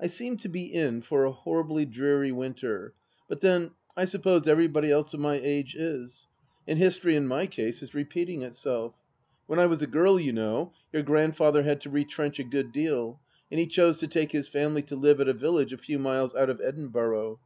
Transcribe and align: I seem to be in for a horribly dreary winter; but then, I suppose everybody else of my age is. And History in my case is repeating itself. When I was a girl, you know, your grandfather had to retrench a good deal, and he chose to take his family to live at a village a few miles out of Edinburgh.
I 0.00 0.06
seem 0.06 0.36
to 0.36 0.48
be 0.48 0.72
in 0.72 1.02
for 1.02 1.24
a 1.24 1.32
horribly 1.32 1.84
dreary 1.84 2.30
winter; 2.30 2.94
but 3.28 3.40
then, 3.40 3.72
I 3.96 4.04
suppose 4.04 4.46
everybody 4.46 4.88
else 4.92 5.14
of 5.14 5.18
my 5.18 5.34
age 5.42 5.74
is. 5.74 6.28
And 6.68 6.78
History 6.78 7.16
in 7.16 7.26
my 7.26 7.48
case 7.48 7.82
is 7.82 7.92
repeating 7.92 8.42
itself. 8.42 8.94
When 9.48 9.58
I 9.58 9.66
was 9.66 9.82
a 9.82 9.88
girl, 9.88 10.20
you 10.20 10.32
know, 10.32 10.74
your 10.92 11.02
grandfather 11.02 11.64
had 11.64 11.80
to 11.80 11.90
retrench 11.90 12.38
a 12.38 12.44
good 12.44 12.70
deal, 12.70 13.18
and 13.50 13.58
he 13.58 13.66
chose 13.66 13.96
to 13.98 14.06
take 14.06 14.30
his 14.30 14.46
family 14.46 14.82
to 14.82 14.94
live 14.94 15.20
at 15.20 15.26
a 15.26 15.34
village 15.34 15.72
a 15.72 15.76
few 15.78 15.98
miles 15.98 16.36
out 16.36 16.50
of 16.50 16.60
Edinburgh. 16.60 17.40